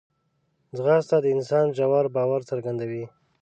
ځغاسته 0.77 1.17
د 1.21 1.25
انسان 1.35 1.65
ژور 1.77 2.05
باور 2.15 2.41
څرګندوي 2.49 3.03